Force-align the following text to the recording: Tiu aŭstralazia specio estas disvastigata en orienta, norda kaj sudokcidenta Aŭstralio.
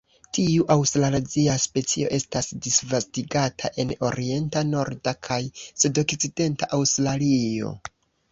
Tiu 0.35 0.63
aŭstralazia 0.75 1.57
specio 1.65 2.07
estas 2.17 2.47
disvastigata 2.67 3.71
en 3.83 3.93
orienta, 4.09 4.65
norda 4.71 5.15
kaj 5.29 5.39
sudokcidenta 5.83 6.71
Aŭstralio. 6.79 7.71